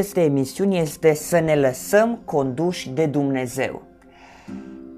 [0.00, 3.82] aceste emisiuni este să ne lăsăm conduși de Dumnezeu.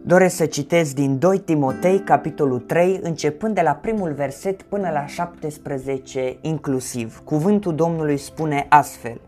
[0.05, 5.07] Doresc să citesc din 2 Timotei, capitolul 3, începând de la primul verset până la
[5.07, 7.21] 17 inclusiv.
[7.25, 9.21] Cuvântul Domnului spune astfel.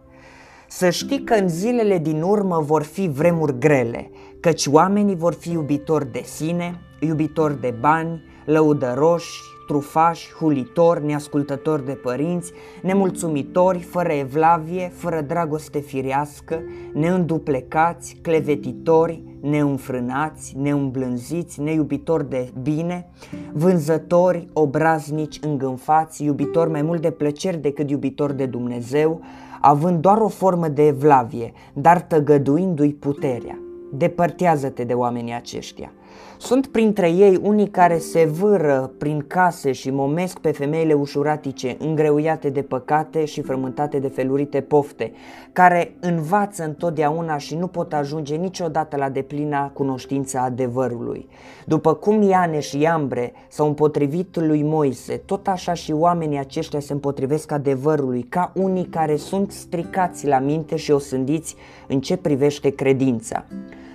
[0.69, 4.11] Să știi că în zilele din urmă vor fi vremuri grele,
[4.41, 11.93] căci oamenii vor fi iubitori de sine, iubitori de bani, lăudăroși, trufași, hulitori, neascultători de
[11.93, 16.63] părinți, nemulțumitori, fără evlavie, fără dragoste firească,
[16.93, 23.11] neînduplecați, clevetitori, neînfrânați, neîmblânziți, neiubitori de bine,
[23.53, 29.21] vânzători, obraznici, îngânfați, iubitori mai mult de plăceri decât iubitori de Dumnezeu,
[29.61, 33.59] având doar o formă de evlavie, dar tăgăduindu-i puterea.
[33.93, 35.93] Depărtează-te de oamenii aceștia.
[36.41, 42.51] Sunt printre ei unii care se vâră prin case și momesc pe femeile ușuratice, îngreuiate
[42.51, 45.13] de păcate și frământate de felurite pofte,
[45.53, 51.29] care învață întotdeauna și nu pot ajunge niciodată la deplina cunoștința adevărului.
[51.67, 56.93] După cum Iane și Iambre s-au împotrivit lui Moise, tot așa și oamenii aceștia se
[56.93, 63.45] împotrivesc adevărului, ca unii care sunt stricați la minte și osândiți în ce privește credința.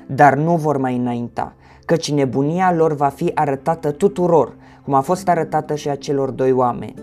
[0.07, 1.53] Dar nu vor mai înainta
[1.85, 4.53] căci nebunia lor va fi arătată tuturor,
[4.83, 6.93] cum a fost arătată și acelor doi oameni.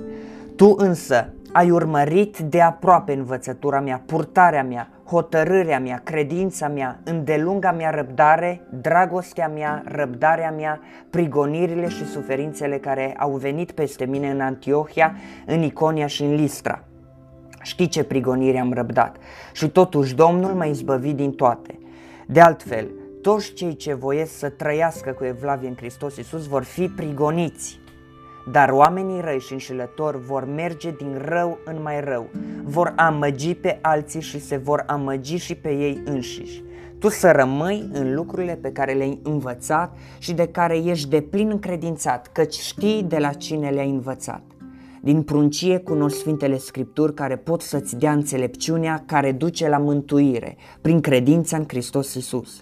[0.56, 7.72] Tu însă ai urmărit de aproape învățătura mea, purtarea mea, hotărârea mea, credința mea, îndelunga
[7.72, 14.40] mea răbdare, dragostea mea, răbdarea mea, prigonirile și suferințele care au venit peste mine în
[14.40, 15.14] Antiohia,
[15.46, 16.84] în Iconia și în Listra.
[17.62, 19.16] Știi ce prigonire am răbdat
[19.52, 21.78] și totuși Domnul m-a izbăvit din toate.
[22.26, 22.86] De altfel,
[23.20, 27.80] toți cei ce voiesc să trăiască cu evlavie în Hristos Iisus vor fi prigoniți.
[28.52, 32.30] Dar oamenii răi și înșelători vor merge din rău în mai rău,
[32.64, 36.62] vor amăgi pe alții și se vor amăgi și pe ei înșiși.
[36.98, 41.50] Tu să rămâi în lucrurile pe care le-ai învățat și de care ești de plin
[41.50, 44.42] încredințat, căci știi de la cine le-ai învățat.
[45.02, 51.00] Din pruncie cunosc Sfintele Scripturi care pot să-ți dea înțelepciunea care duce la mântuire, prin
[51.00, 52.60] credința în Hristos Iisus.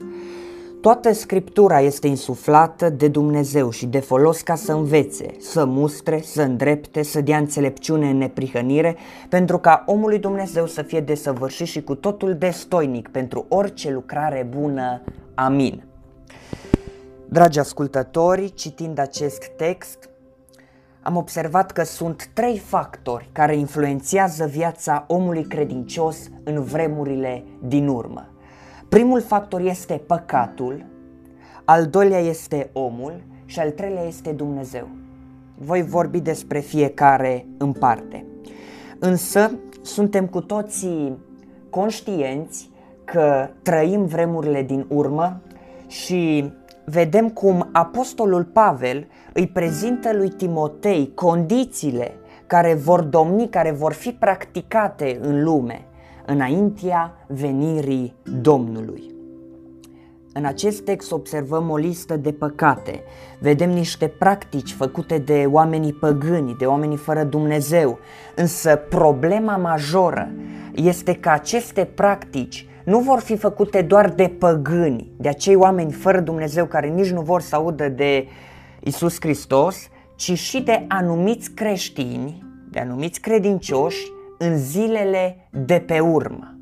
[0.80, 6.42] Toată Scriptura este insuflată de Dumnezeu și de folos ca să învețe, să mustre, să
[6.42, 8.96] îndrepte, să dea înțelepciune în neprihănire,
[9.28, 14.46] pentru ca omul lui Dumnezeu să fie desăvârșit și cu totul destoinic pentru orice lucrare
[14.50, 15.02] bună.
[15.34, 15.84] Amin.
[17.28, 20.10] Dragi ascultători, citind acest text,
[21.02, 28.28] am observat că sunt trei factori care influențează viața omului credincios în vremurile din urmă.
[28.88, 30.84] Primul factor este păcatul,
[31.64, 34.88] al doilea este omul și al treilea este Dumnezeu.
[35.58, 38.24] Voi vorbi despre fiecare în parte.
[38.98, 39.50] Însă
[39.82, 41.18] suntem cu toții
[41.70, 42.70] conștienți
[43.04, 45.40] că trăim vremurile din urmă
[45.86, 46.52] și
[46.84, 52.12] vedem cum Apostolul Pavel îi prezintă lui Timotei condițiile
[52.46, 55.87] care vor domni, care vor fi practicate în lume
[56.28, 59.02] înaintea venirii Domnului.
[60.32, 63.02] În acest text observăm o listă de păcate,
[63.38, 67.98] vedem niște practici făcute de oamenii păgâni, de oamenii fără Dumnezeu,
[68.36, 70.30] însă problema majoră
[70.74, 76.20] este că aceste practici nu vor fi făcute doar de păgâni, de acei oameni fără
[76.20, 78.26] Dumnezeu care nici nu vor să audă de
[78.80, 86.58] Isus Hristos, ci și de anumiți creștini, de anumiți credincioși în zilele de pe urmă.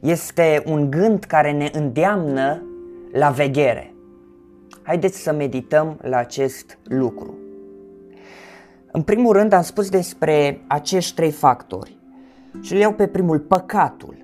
[0.00, 2.62] Este un gând care ne îndeamnă
[3.12, 3.94] la veghere.
[4.82, 7.34] Haideți să medităm la acest lucru.
[8.92, 11.98] În primul rând am spus despre acești trei factori
[12.60, 14.16] și le iau pe primul, păcatul.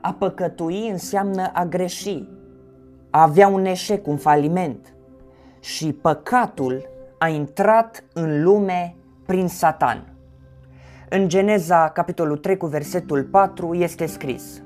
[0.00, 2.28] A păcătui înseamnă a greși,
[3.10, 4.94] a avea un eșec, un faliment.
[5.60, 8.94] Și păcatul a intrat în lume
[9.26, 10.15] prin Satan.
[11.08, 14.62] În Geneza, capitolul 3, cu versetul 4, este scris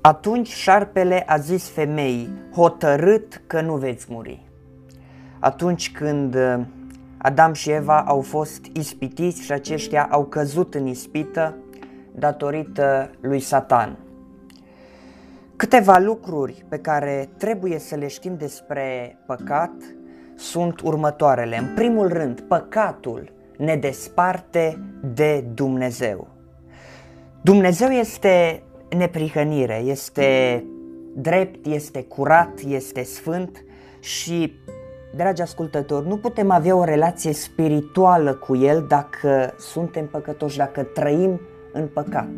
[0.00, 4.48] Atunci șarpele a zis femeii, hotărât că nu veți muri.
[5.38, 6.60] Atunci când uh,
[7.18, 11.54] Adam și Eva au fost ispitiți și aceștia au căzut în ispită
[12.14, 13.96] datorită lui Satan.
[15.56, 19.72] Câteva lucruri pe care trebuie să le știm despre păcat
[20.34, 21.58] sunt următoarele.
[21.58, 24.78] În primul rând, păcatul ne desparte
[25.14, 26.28] de Dumnezeu.
[27.40, 28.62] Dumnezeu este
[28.96, 30.64] neprihănire, este
[31.14, 33.64] drept, este curat, este sfânt
[34.00, 34.52] și,
[35.14, 41.40] dragi ascultători, nu putem avea o relație spirituală cu El dacă suntem păcătoși, dacă trăim
[41.72, 42.30] în păcat.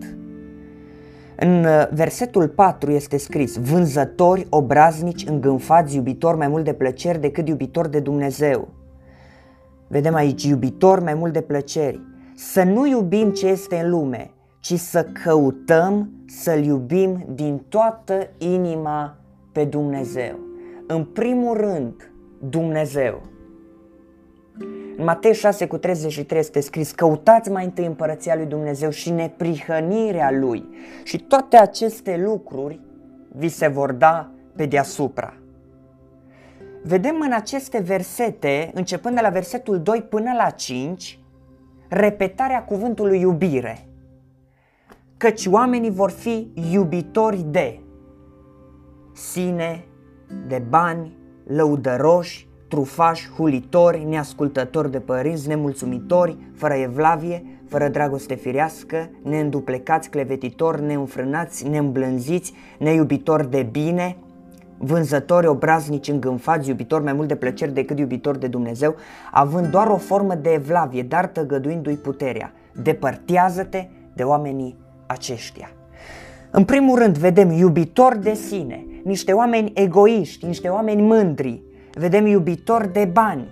[1.36, 7.48] În uh, versetul 4 este scris, vânzători, obraznici, îngânfați, iubitori mai mult de plăceri decât
[7.48, 8.68] iubitori de Dumnezeu.
[9.88, 12.00] Vedem aici, iubitori mai mult de plăceri.
[12.34, 14.30] Să nu iubim ce este în lume,
[14.60, 19.16] ci să căutăm să-L iubim din toată inima
[19.52, 20.38] pe Dumnezeu.
[20.86, 22.12] În primul rând,
[22.48, 23.22] Dumnezeu.
[24.96, 30.30] În Matei 6 cu 33 este scris, căutați mai întâi împărăția lui Dumnezeu și neprihănirea
[30.30, 30.68] lui
[31.04, 32.80] și toate aceste lucruri
[33.28, 35.37] vi se vor da pe deasupra.
[36.82, 41.18] Vedem în aceste versete, începând de la versetul 2 până la 5,
[41.88, 43.88] repetarea cuvântului iubire.
[45.16, 47.80] Căci oamenii vor fi iubitori de
[49.12, 49.84] sine,
[50.46, 51.16] de bani,
[51.46, 61.68] lăudăroși, trufași, hulitori, neascultători de părinți, nemulțumitori, fără evlavie, fără dragoste firească, neînduplecați, clevetitori, neînfrânați,
[61.68, 64.16] neîmblânziți, neiubitori de bine,
[64.78, 68.96] vânzători obraznici, îngânfați, iubitori mai mult de plăceri decât iubitori de Dumnezeu,
[69.30, 72.52] având doar o formă de evlavie, dar tăgăduindu-i puterea.
[72.82, 74.76] Depărtează-te de oamenii
[75.06, 75.70] aceștia.
[76.50, 82.92] În primul rând, vedem iubitori de sine, niște oameni egoiști, niște oameni mândri, vedem iubitori
[82.92, 83.48] de bani,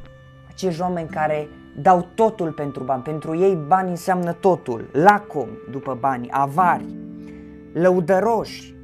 [0.49, 1.49] acești oameni care
[1.83, 6.85] dau totul pentru bani, pentru ei bani înseamnă totul, lacom după bani, avari,
[7.73, 8.76] lăudăroși,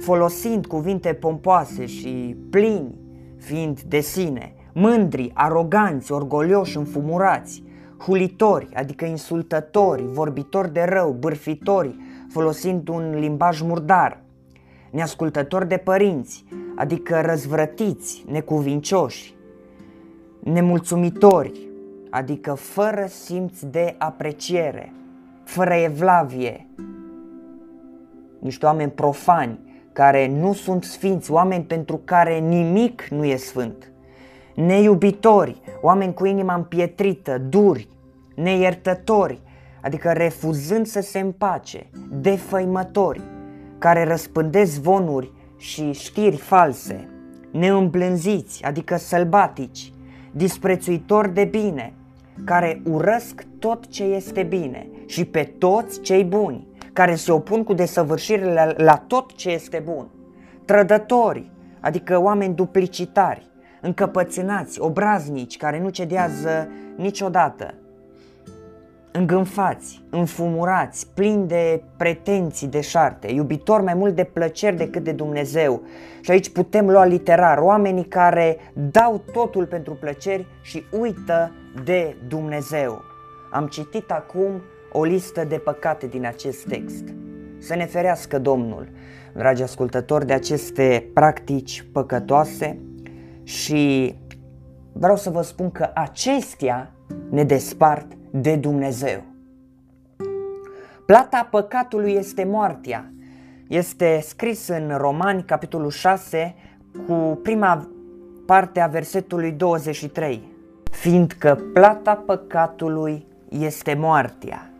[0.00, 2.98] folosind cuvinte pompoase și plini,
[3.36, 7.62] fiind de sine, mândri, aroganți, orgolioși, înfumurați,
[7.98, 11.96] hulitori, adică insultători, vorbitori de rău, bârfitori,
[12.28, 14.22] folosind un limbaj murdar,
[14.90, 16.44] neascultători de părinți,
[16.76, 19.34] adică răzvrătiți, necuvincioși,
[20.40, 21.68] nemulțumitori,
[22.10, 24.92] adică fără simț de apreciere,
[25.44, 26.66] fără evlavie,
[28.38, 29.69] niște oameni profani
[30.00, 33.92] care nu sunt sfinți, oameni pentru care nimic nu e sfânt,
[34.54, 37.88] neiubitori, oameni cu inima împietrită, duri,
[38.34, 39.40] neiertători,
[39.82, 43.20] adică refuzând să se împace, defăimători,
[43.78, 47.08] care răspândesc zvonuri și știri false,
[47.52, 49.92] neîmblânziți, adică sălbatici,
[50.32, 51.92] disprețuitori de bine,
[52.44, 57.72] care urăsc tot ce este bine și pe toți cei buni, care se opun cu
[57.72, 60.08] desăvârșire la, la tot ce este bun,
[60.64, 61.50] trădători,
[61.80, 63.50] adică oameni duplicitari,
[63.80, 67.74] încăpățânați, obraznici, care nu cedează niciodată,
[69.12, 75.82] îngânfați, înfumurați, plini de pretenții de șarte, iubitori mai mult de plăceri decât de Dumnezeu.
[76.20, 81.52] Și aici putem lua literar oamenii care dau totul pentru plăceri și uită
[81.84, 83.02] de Dumnezeu.
[83.50, 87.04] Am citit acum o listă de păcate din acest text.
[87.58, 88.88] Să ne ferească Domnul,
[89.34, 92.78] dragi ascultători, de aceste practici păcătoase
[93.42, 94.14] și
[94.92, 96.92] vreau să vă spun că acestea
[97.30, 99.22] ne despart de Dumnezeu.
[101.06, 103.12] Plata păcatului este moartea.
[103.68, 106.54] Este scris în Romani, capitolul 6,
[107.06, 107.88] cu prima
[108.46, 110.52] parte a versetului 23.
[110.90, 114.70] Fiindcă plata păcatului este moartea.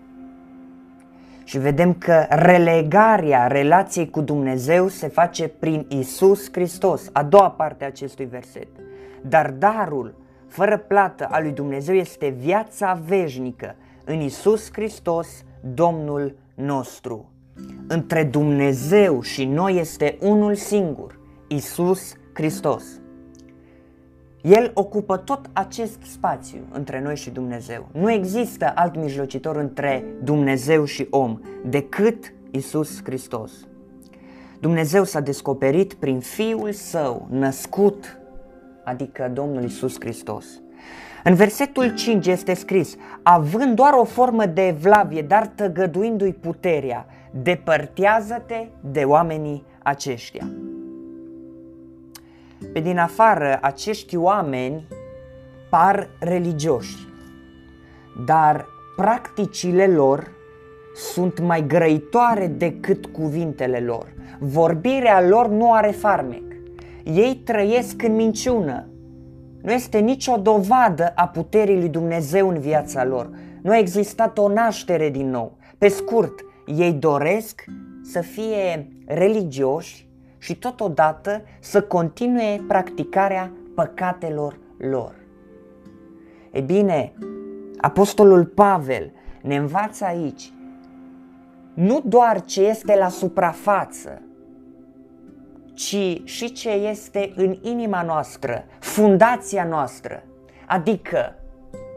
[1.50, 7.85] Și vedem că relegarea relației cu Dumnezeu se face prin Isus Hristos, a doua parte
[7.85, 8.69] a acestui verset.
[9.23, 10.14] Dar darul
[10.47, 17.30] fără plată a lui Dumnezeu este viața veșnică în Isus Hristos, Domnul nostru.
[17.88, 23.00] Între Dumnezeu și noi este unul singur, Isus Hristos.
[24.42, 27.88] El ocupă tot acest spațiu între noi și Dumnezeu.
[27.92, 33.52] Nu există alt mijlocitor între Dumnezeu și om decât Isus Hristos.
[34.61, 38.18] Dumnezeu s-a descoperit prin Fiul Său, născut
[38.85, 40.47] adică Domnul Isus Hristos.
[41.25, 48.68] În versetul 5 este scris, având doar o formă de evlavie, dar tăgăduindu-i puterea, depărtează-te
[48.80, 50.50] de oamenii aceștia.
[52.73, 54.87] Pe din afară, acești oameni
[55.71, 56.97] par religioși,
[58.27, 60.31] dar practicile lor
[60.95, 64.12] sunt mai grăitoare decât cuvintele lor.
[64.39, 66.43] Vorbirea lor nu are farmec.
[67.05, 68.89] Ei trăiesc în minciună.
[69.62, 73.31] Nu este nicio dovadă a puterii lui Dumnezeu în viața lor.
[73.62, 75.57] Nu a existat o naștere din nou.
[75.79, 76.35] Pe scurt,
[76.67, 77.65] ei doresc
[78.03, 80.10] să fie religioși
[80.40, 85.14] și totodată să continue practicarea păcatelor lor.
[86.50, 87.12] E bine,
[87.80, 90.52] Apostolul Pavel ne învață aici
[91.75, 94.23] nu doar ce este la suprafață,
[95.75, 100.23] ci și ce este în inima noastră, fundația noastră,
[100.66, 101.35] adică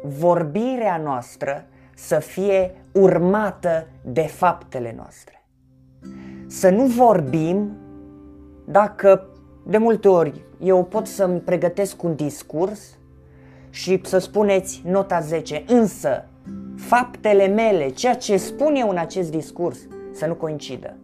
[0.04, 5.44] vorbirea noastră să fie urmată de faptele noastre.
[6.48, 7.78] Să nu vorbim
[8.66, 9.28] dacă
[9.66, 12.98] de multe ori eu pot să-mi pregătesc un discurs
[13.70, 16.28] și să spuneți nota 10, însă
[16.76, 19.80] faptele mele, ceea ce spun eu în acest discurs,
[20.12, 20.98] să nu coincidă.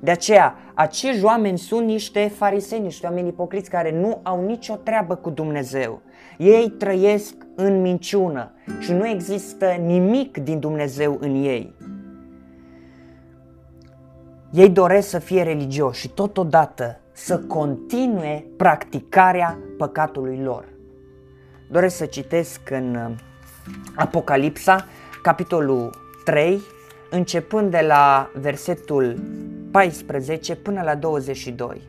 [0.00, 5.14] De aceea, acești oameni sunt niște farisei, niște oameni ipocriți care nu au nicio treabă
[5.14, 6.00] cu Dumnezeu.
[6.38, 11.74] Ei trăiesc în minciună și nu există nimic din Dumnezeu în ei.
[14.54, 20.64] Ei doresc să fie religioși și totodată să continue practicarea păcatului lor.
[21.70, 23.14] Doresc să citesc în uh,
[23.94, 24.86] Apocalipsa,
[25.22, 25.90] capitolul
[26.24, 26.60] 3,
[27.10, 29.16] începând de la versetul
[29.70, 31.80] 14 până la 22.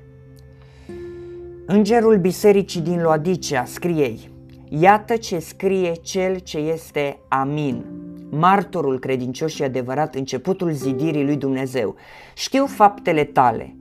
[1.66, 4.16] Îngerul bisericii din Loadicea scrie
[4.70, 7.86] Iată ce scrie cel ce este Amin,
[8.30, 11.96] martorul credincios și adevărat, începutul zidirii lui Dumnezeu.
[12.34, 13.76] Știu faptele tale,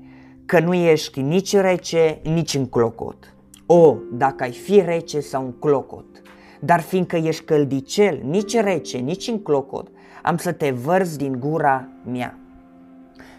[0.46, 3.34] că nu ești nici rece, nici în clocot.
[3.66, 6.22] O, dacă ai fi rece sau un clocot,
[6.60, 9.88] dar fiindcă ești căldicel, nici rece, nici în clocot,
[10.22, 12.38] am să te vărz din gura mea.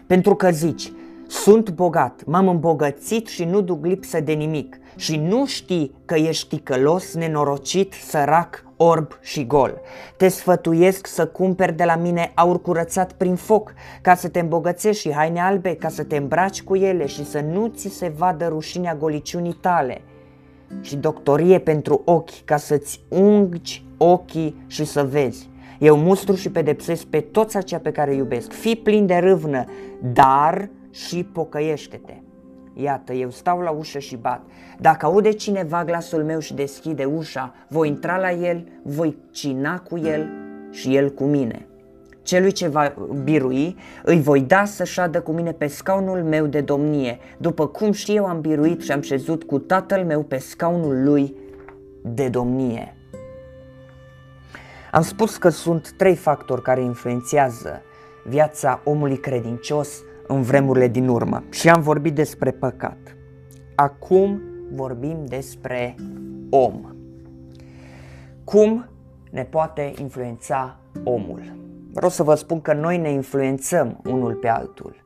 [0.06, 0.92] Pentru că zici,
[1.26, 6.48] sunt bogat, m-am îmbogățit și nu duc lipsă de nimic și nu știi că ești
[6.48, 9.80] ticălos, nenorocit, sărac, orb și gol.
[10.16, 15.00] Te sfătuiesc să cumperi de la mine aur curățat prin foc, ca să te îmbogățești
[15.00, 18.46] și haine albe, ca să te îmbraci cu ele și să nu ți se vadă
[18.46, 20.02] rușinea goliciunii tale.
[20.80, 25.50] Și doctorie pentru ochi, ca să-ți ungi ochii și să vezi.
[25.78, 28.52] Eu mustru și pedepsesc pe toți aceia pe care iubesc.
[28.52, 29.64] Fii plin de râvnă,
[30.12, 32.25] dar și pocăiește-te.
[32.78, 34.40] Iată, eu stau la ușă și bat.
[34.78, 39.98] Dacă aude cineva glasul meu și deschide ușa, voi intra la el, voi cina cu
[39.98, 40.28] el
[40.70, 41.66] și el cu mine.
[42.22, 46.60] Celui ce va birui, îi voi da să șadă cu mine pe scaunul meu de
[46.60, 51.02] domnie, după cum și eu am biruit și am șezut cu tatăl meu pe scaunul
[51.04, 51.34] lui
[52.02, 52.96] de domnie.
[54.92, 57.82] Am spus că sunt trei factori care influențează
[58.24, 63.16] viața omului credincios în vremurile din urmă și am vorbit despre păcat.
[63.74, 64.42] Acum
[64.72, 65.94] vorbim despre
[66.50, 66.80] om.
[68.44, 68.88] Cum
[69.30, 71.56] ne poate influența omul?
[71.92, 75.04] Vreau să vă spun că noi ne influențăm unul pe altul.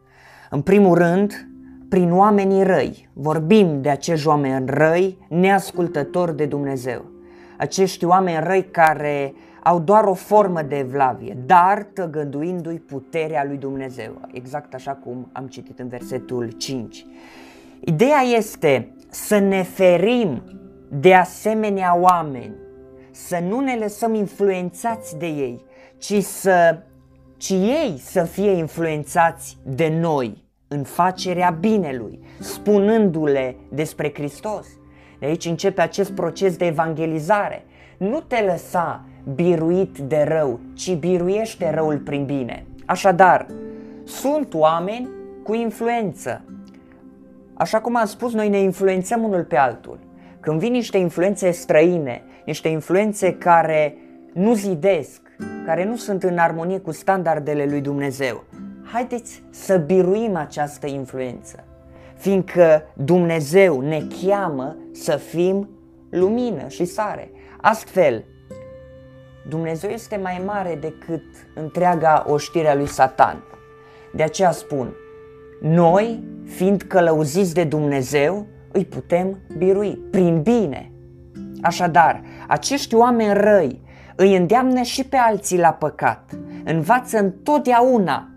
[0.51, 1.49] În primul rând,
[1.89, 3.09] prin oamenii răi.
[3.13, 7.05] Vorbim de acești oameni răi, neascultători de Dumnezeu.
[7.61, 14.21] Acești oameni răi care au doar o formă de evlavie, dar tăgăduindu-i puterea lui Dumnezeu,
[14.33, 17.07] exact așa cum am citit în versetul 5.
[17.81, 20.43] Ideea este să ne ferim
[20.89, 22.55] de asemenea oameni,
[23.11, 25.65] să nu ne lăsăm influențați de ei,
[25.99, 26.79] ci să
[27.37, 34.67] ci ei să fie influențați de noi în facerea binelui, spunându-le despre Hristos.
[35.21, 37.65] De aici începe acest proces de evangelizare.
[37.97, 42.65] Nu te lăsa biruit de rău, ci biruiește răul prin bine.
[42.85, 43.47] Așadar,
[44.05, 45.09] sunt oameni
[45.43, 46.45] cu influență.
[47.55, 49.99] Așa cum am spus, noi ne influențăm unul pe altul.
[50.41, 53.97] Când vin niște influențe străine, niște influențe care
[54.33, 55.21] nu zidesc,
[55.65, 58.45] care nu sunt în armonie cu standardele lui Dumnezeu,
[58.93, 61.65] haideți să biruim această influență,
[62.21, 65.69] fiindcă Dumnezeu ne cheamă să fim
[66.11, 67.31] lumină și sare.
[67.61, 68.25] Astfel,
[69.49, 71.23] Dumnezeu este mai mare decât
[71.55, 73.45] întreaga oștire a lui Satan.
[74.15, 74.95] De aceea spun,
[75.61, 80.93] noi, fiind călăuziți de Dumnezeu, îi putem birui prin bine.
[81.63, 83.81] Așadar, acești oameni răi
[84.17, 86.31] îi îndeamnă și pe alții la păcat,
[86.65, 88.30] învață întotdeauna,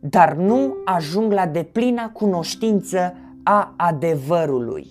[0.00, 4.86] dar nu ajung la deplina cunoștință a adevărului.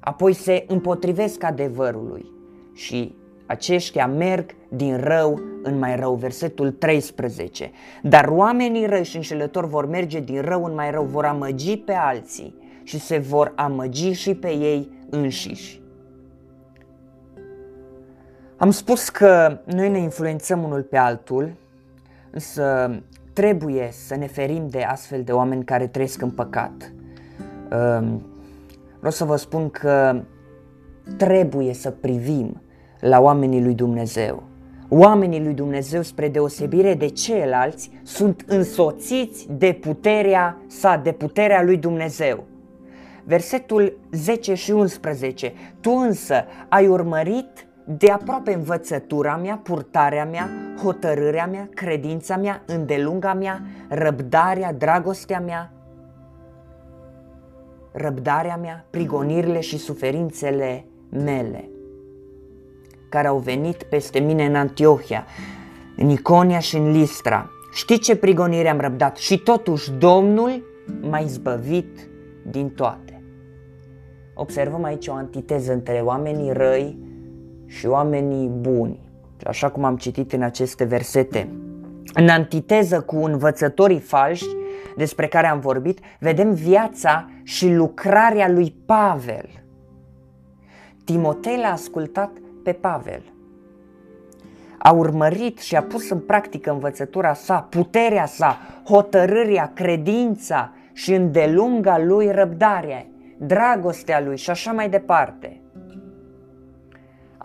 [0.00, 2.26] Apoi se împotrivesc adevărului
[2.74, 3.14] și
[3.46, 7.70] aceștia merg din rău în mai rău, versetul 13.
[8.02, 11.92] Dar oamenii răi și înșelători vor merge din rău în mai rău, vor amăgi pe
[11.92, 15.80] alții și se vor amăgi și pe ei înșiși.
[18.56, 21.52] Am spus că noi ne influențăm unul pe altul,
[22.30, 22.90] însă
[23.36, 26.92] trebuie să ne ferim de astfel de oameni care trăiesc în păcat.
[27.70, 28.22] Ehm,
[28.96, 30.22] vreau să vă spun că
[31.16, 32.62] trebuie să privim
[33.00, 34.42] la oamenii lui Dumnezeu.
[34.88, 41.76] oamenii lui Dumnezeu, spre deosebire de ceilalți, sunt însoțiți de puterea sa, de puterea lui
[41.76, 42.44] Dumnezeu.
[43.24, 45.52] Versetul 10 și 11.
[45.80, 50.50] Tu însă ai urmărit de aproape învățătura mea, purtarea mea,
[50.82, 55.72] hotărârea mea, credința mea, îndelunga mea, răbdarea, dragostea mea,
[57.92, 61.70] răbdarea mea, prigonirile și suferințele mele
[63.08, 65.24] care au venit peste mine în Antiohia,
[65.96, 67.50] în Iconia și în Listra.
[67.72, 70.64] Știi ce prigonire am răbdat și totuși Domnul
[71.10, 72.08] m-a izbăvit
[72.42, 73.22] din toate.
[74.34, 76.98] Observăm aici o antiteză între oamenii răi
[77.66, 79.05] și oamenii buni,
[79.44, 81.48] așa cum am citit în aceste versete.
[82.14, 84.46] În antiteză cu învățătorii falși
[84.96, 89.48] despre care am vorbit, vedem viața și lucrarea lui Pavel.
[91.04, 92.30] Timotei l-a ascultat
[92.64, 93.22] pe Pavel.
[94.78, 101.98] A urmărit și a pus în practică învățătura sa, puterea sa, hotărârea, credința și îndelunga
[101.98, 103.06] lui răbdarea,
[103.38, 105.60] dragostea lui și așa mai departe.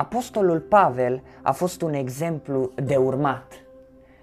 [0.02, 3.54] Apostolul Pavel a fost un exemplu de urmat.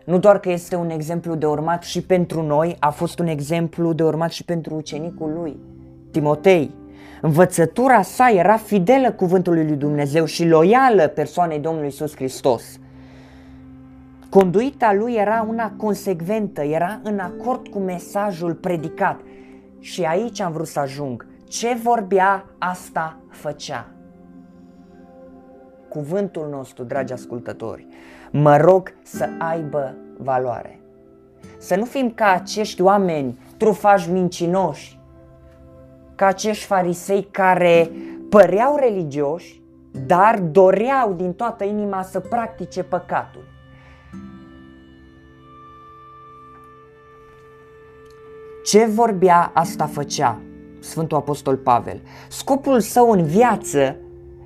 [0.05, 3.93] Nu doar că este un exemplu de urmat și pentru noi, a fost un exemplu
[3.93, 5.57] de urmat și pentru ucenicul lui,
[6.11, 6.75] Timotei.
[7.21, 12.79] Învățătura sa era fidelă cuvântului lui Dumnezeu și loială persoanei Domnului Isus Hristos.
[14.29, 19.21] Conduita lui era una consecventă, era în acord cu mesajul predicat.
[19.81, 21.27] Și aici am vrut să ajung.
[21.49, 23.87] Ce vorbea, asta făcea.
[25.89, 27.87] Cuvântul nostru, dragi ascultători,
[28.31, 30.81] mă rog să aibă valoare.
[31.59, 35.01] Să nu fim ca acești oameni trufași mincinoși,
[36.15, 37.91] ca acești farisei care
[38.29, 39.63] păreau religioși,
[40.07, 43.45] dar doreau din toată inima să practice păcatul.
[48.65, 50.39] Ce vorbea, asta făcea
[50.81, 52.01] Sfântul Apostol Pavel.
[52.29, 53.97] Scopul său în viață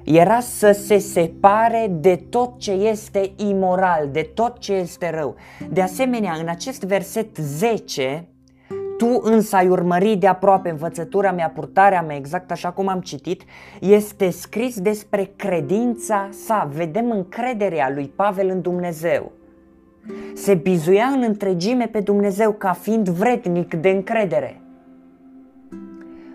[0.04, 5.36] era să se separe de tot ce este imoral, de tot ce este rău.
[5.70, 8.26] De asemenea, în acest verset 10,
[9.02, 13.42] tu însă ai urmărit de aproape învățătura mea, purtarea mea, exact așa cum am citit,
[13.80, 16.68] este scris despre credința sa.
[16.72, 19.32] Vedem încrederea lui Pavel în Dumnezeu.
[20.34, 24.60] Se bizuia în întregime pe Dumnezeu ca fiind vrednic de încredere.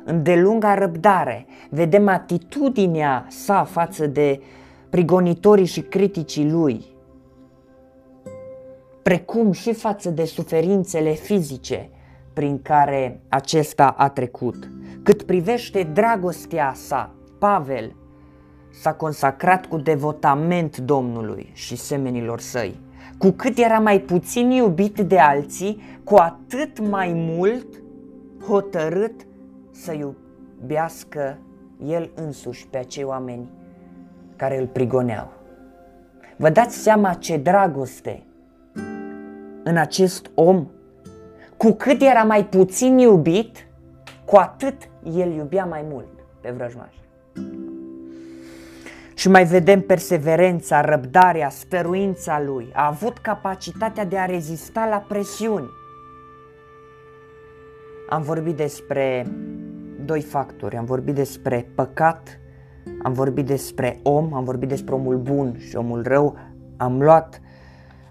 [0.10, 4.42] În delunga răbdare vedem atitudinea sa față de
[4.90, 6.86] prigonitorii și criticii lui,
[9.04, 11.90] precum și față de suferințele fizice
[12.34, 14.70] prin care acesta a trecut.
[15.04, 17.96] Cât privește dragostea sa, Pavel
[18.82, 22.80] s-a consacrat cu devotament Domnului și semenilor săi.
[23.18, 27.68] Cu cât era mai puțin iubit de alții, cu atât mai mult
[28.48, 29.27] hotărât
[29.84, 31.38] să iubească
[31.86, 33.50] el însuși pe acei oameni
[34.36, 35.32] care îl prigoneau.
[36.36, 38.24] Vă dați seama ce dragoste
[39.64, 40.68] în acest om
[41.58, 43.68] cu cât era mai puțin iubit,
[44.26, 46.08] cu atât el iubea mai mult
[46.42, 46.94] pe vrăjmaș.
[49.14, 52.70] Și mai vedem perseverența, răbdarea, stăruința lui.
[52.74, 55.70] A avut capacitatea de a rezista la presiuni.
[58.10, 59.26] Am vorbit despre
[60.08, 60.76] doi factori.
[60.76, 62.40] Am vorbit despre păcat,
[63.04, 66.38] am vorbit despre om, am vorbit despre omul bun și omul rău.
[66.78, 67.42] Am luat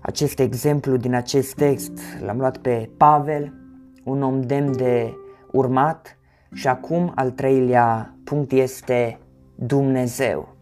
[0.00, 1.92] acest exemplu din acest text
[2.24, 3.52] l-am luat pe Pavel,
[4.04, 5.14] un om demn de
[5.52, 6.18] urmat
[6.52, 9.18] și acum al treilea punct este
[9.54, 10.54] Dumnezeu.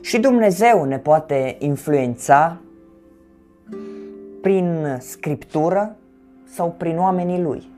[0.00, 2.60] Și Dumnezeu ne poate influența
[4.40, 5.96] prin scriptură
[6.44, 7.71] sau prin oamenii lui.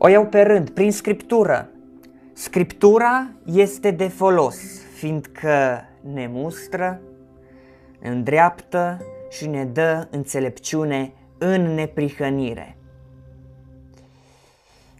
[0.00, 1.70] O iau pe rând, prin scriptură.
[2.32, 4.56] Scriptura este de folos,
[4.94, 7.00] fiindcă ne mustră,
[8.00, 12.76] ne îndreaptă și ne dă înțelepciune în neprihănire.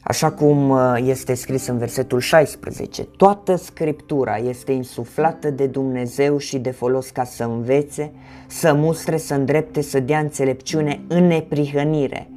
[0.00, 6.58] Așa cum uh, este scris în versetul 16, toată scriptura este insuflată de Dumnezeu și
[6.58, 8.12] de folos ca să învețe,
[8.46, 12.30] să mustre, să îndrepte, să dea înțelepciune în neprihănire,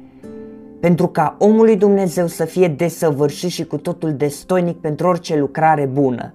[0.82, 6.34] pentru ca omului Dumnezeu să fie desăvârșit și cu totul destoinic pentru orice lucrare bună.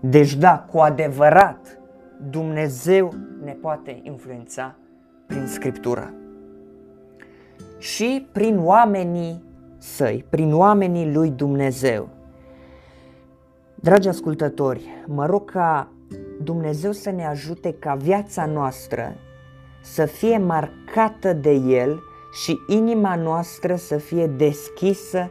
[0.00, 1.78] Deci da, cu adevărat,
[2.30, 3.12] Dumnezeu
[3.44, 4.76] ne poate influența
[5.26, 6.14] prin Scriptură
[7.78, 9.44] și prin oamenii
[9.78, 12.08] săi, prin oamenii lui Dumnezeu.
[13.74, 15.92] Dragi ascultători, mă rog ca
[16.42, 19.14] Dumnezeu să ne ajute ca viața noastră
[19.82, 25.30] să fie marcată de El și inima noastră să fie deschisă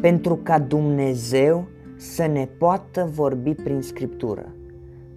[0.00, 4.54] pentru ca Dumnezeu să ne poată vorbi prin Scriptură,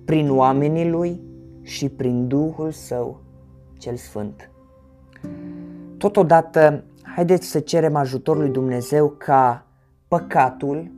[0.06, 1.22] prin oamenii Lui
[1.62, 3.22] și prin Duhul Său
[3.78, 4.52] cel Sfânt.
[5.98, 9.66] Totodată, haideți să cerem ajutorul lui Dumnezeu ca
[10.08, 10.92] păcatul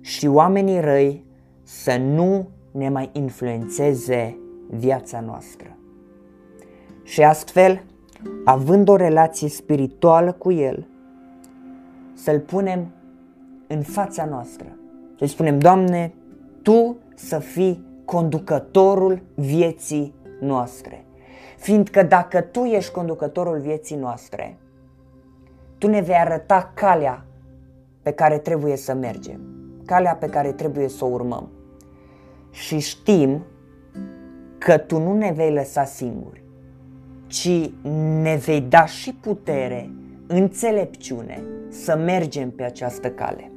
[0.00, 1.24] și oamenii răi
[1.62, 4.38] să nu ne mai influențeze
[4.70, 5.76] viața noastră.
[7.02, 7.82] Și astfel,
[8.44, 10.86] având o relație spirituală cu El,
[12.14, 12.86] să-L punem
[13.66, 14.66] în fața noastră.
[15.18, 16.14] Să spunem, Doamne,
[16.62, 21.04] Tu să fii conducătorul vieții noastre.
[21.58, 24.58] Fiindcă dacă Tu ești conducătorul vieții noastre,
[25.78, 27.24] Tu ne vei arăta calea
[28.02, 29.40] pe care trebuie să mergem,
[29.86, 31.48] calea pe care trebuie să o urmăm.
[32.50, 33.42] Și știm
[34.58, 36.41] că Tu nu ne vei lăsa singuri,
[37.32, 37.70] ci
[38.22, 39.90] ne vei da și putere,
[40.26, 43.50] înțelepciune să mergem pe această cale.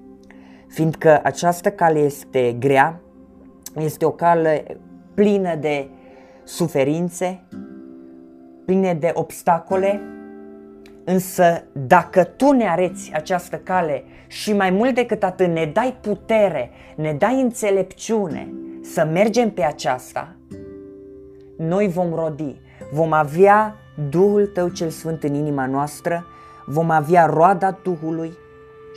[0.68, 3.02] Fiindcă această cale este grea,
[3.76, 4.66] este o cale
[5.14, 5.88] plină de
[6.44, 7.44] suferințe,
[8.66, 10.02] pline de obstacole,
[11.04, 16.70] însă dacă tu ne areți această cale și mai mult decât atât ne dai putere,
[16.96, 20.36] ne dai înțelepciune să mergem pe aceasta,
[21.58, 22.64] noi vom rodi,
[22.96, 23.76] vom avea
[24.10, 26.26] Duhul Tău cel Sfânt în inima noastră,
[26.66, 28.34] vom avea roada Duhului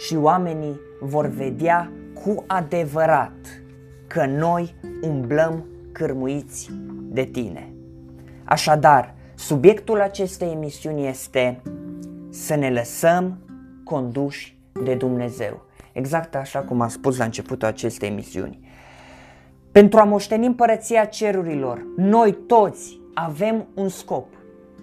[0.07, 3.63] și oamenii vor vedea cu adevărat
[4.07, 7.73] că noi umblăm cârmuiți de tine.
[8.45, 11.63] Așadar, subiectul acestei emisiuni este
[12.31, 13.39] să ne lăsăm
[13.85, 15.65] conduși de Dumnezeu.
[15.93, 18.61] Exact așa cum am spus la începutul acestei emisiuni.
[19.73, 24.27] Pentru a moșteni împărăția cerurilor, noi toți avem un scop,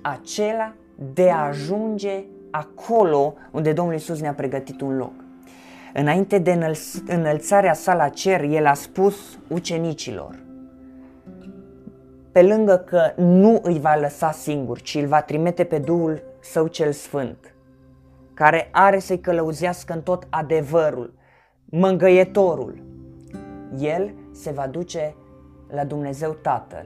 [0.02, 0.74] acela
[1.14, 5.14] de a ajunge acolo unde Domnul Isus ne-a pregătit un loc.
[5.94, 6.76] Înainte de
[7.08, 10.44] înălțarea sa la cer, el a spus ucenicilor,
[12.32, 16.68] pe lângă că nu îi va lăsa singur, ci îl va trimite pe Duhul Său
[16.68, 17.56] cel Sfânt,
[18.34, 21.14] care are să-i călăuzească în tot adevărul,
[21.66, 22.84] mângăietorul.
[23.80, 25.16] El se va duce
[25.68, 26.86] la Dumnezeu Tatăl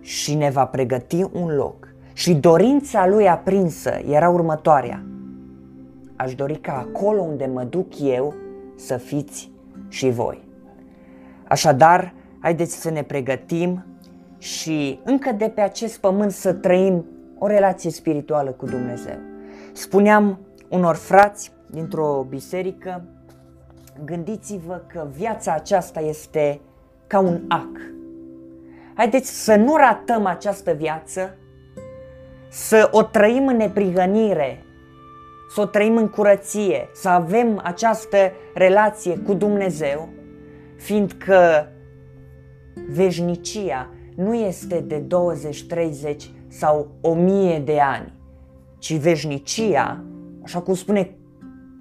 [0.00, 1.88] și ne va pregăti un loc.
[2.12, 5.04] Și dorința lui aprinsă era următoarea.
[6.16, 8.34] Aș dori ca acolo unde mă duc eu
[8.76, 9.50] să fiți
[9.88, 10.46] și voi.
[11.48, 13.84] Așadar, haideți să ne pregătim
[14.38, 17.04] și încă de pe acest pământ să trăim
[17.38, 19.16] o relație spirituală cu Dumnezeu.
[19.72, 23.04] Spuneam unor frați dintr-o biserică,
[24.04, 26.60] gândiți-vă că viața aceasta este
[27.06, 27.97] ca un ac.
[28.98, 31.36] Haideți să nu ratăm această viață,
[32.48, 34.64] să o trăim în neprihănire,
[35.54, 38.16] să o trăim în curăție, să avem această
[38.54, 40.08] relație cu Dumnezeu,
[40.76, 41.68] fiindcă
[42.88, 48.12] veșnicia nu este de 20, 30 sau 1000 de ani,
[48.78, 50.04] ci veșnicia,
[50.42, 51.16] așa cum spune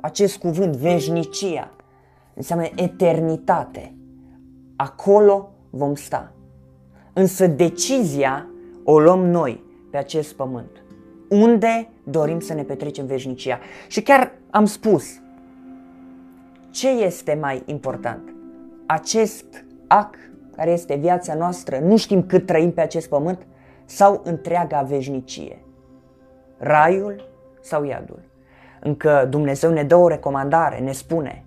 [0.02, 1.72] acest cuvânt, veșnicia,
[2.34, 3.96] înseamnă eternitate.
[4.76, 6.32] Acolo vom sta.
[7.18, 8.48] Însă decizia
[8.84, 10.84] o luăm noi pe acest pământ.
[11.30, 13.60] Unde dorim să ne petrecem veșnicia?
[13.88, 15.22] Și chiar am spus,
[16.70, 18.34] ce este mai important?
[18.86, 19.46] Acest
[19.88, 20.16] ac
[20.56, 23.46] care este viața noastră, nu știm cât trăim pe acest pământ,
[23.86, 25.62] sau întreaga veșnicie?
[26.58, 27.30] Raiul
[27.62, 28.20] sau iadul?
[28.80, 31.46] Încă Dumnezeu ne dă o recomandare, ne spune,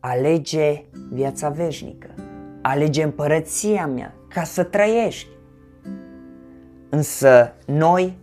[0.00, 2.08] alege viața veșnică,
[2.68, 5.28] alege împărăția mea ca să trăiești.
[6.88, 8.18] Însă noi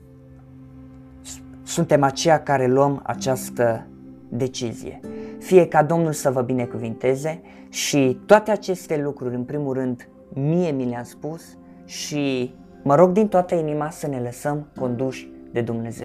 [1.63, 3.87] suntem aceia care luăm această
[4.29, 4.99] decizie.
[5.39, 10.85] Fie ca Domnul să vă binecuvinteze și toate aceste lucruri, în primul rând, mie mi
[10.85, 11.41] le-a spus
[11.85, 16.01] și mă rog din toată inima să ne lăsăm conduși de Dumnezeu.